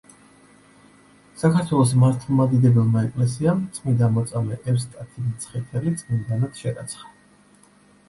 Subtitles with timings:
[1.41, 7.17] საქართველოს მართლმადიდებელმა ეკლესიამ წმიდა მოწამე ევსტათი მცხეთელი წმინდანად შერაცხა.